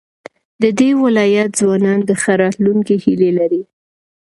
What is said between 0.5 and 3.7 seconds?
د دې ولايت ځوانان د ښه راتلونکي هيلې لري.